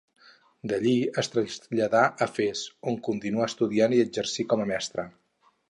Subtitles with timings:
[0.71, 5.11] D'allí es traslladà a Fes, on continuà estudiant i exercí com a mestre.